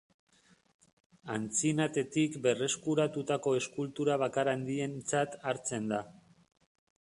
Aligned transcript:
Antzinatetik 1.33 2.37
berreskuratutako 2.45 3.53
eskultura 3.59 4.17
bakar 4.23 4.51
handientzat 4.55 5.39
hartzen 5.53 5.87
da. 5.95 6.03